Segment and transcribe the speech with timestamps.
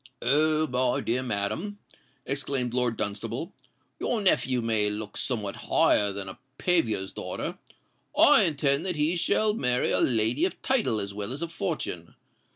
[0.23, 0.65] "Oh!
[0.65, 1.77] my dear madam,"
[2.25, 3.53] exclaimed Lord Dunstable,
[3.99, 7.59] "your nephew may look somewhat higher than a paviour's daughter.
[8.17, 12.15] I intend that he shall marry a lady of title as well as of fortune.